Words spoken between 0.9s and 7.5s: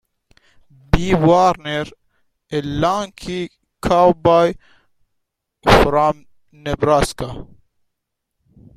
Warner, a lanky cowboy from Nebraska.